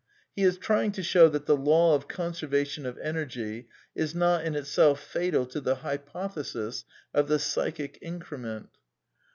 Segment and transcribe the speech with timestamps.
[0.35, 4.55] (He is trying to show that the law of conservation of energy is not in
[4.55, 8.69] itself fatal to the hypothesis of the psychic increment)